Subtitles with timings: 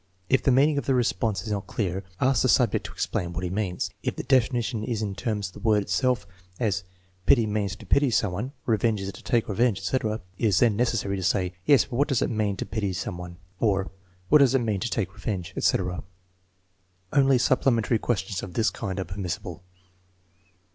[0.29, 3.43] If the meaning of the response is not clear, ask the subject to explain what
[3.43, 3.91] he means.
[4.01, 6.25] If the definition is in terms of the word itself,
[6.59, 6.83] as"
[7.27, 10.75] Pity means to pity someone,"" Re venge is to take revenge," etc., it is then
[10.75, 13.37] necessary to say:" Yes, but what does it mean to pity some one?"
[13.69, 13.91] or,?
[14.29, 16.01] What does it mean to take revenge?" etc.
[17.13, 19.61] Only supplementary questions of this kind are permissible.